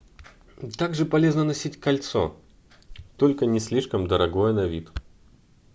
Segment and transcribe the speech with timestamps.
[0.79, 2.35] также полезно носить кольцо
[3.17, 4.89] только не слишком дорогое на вид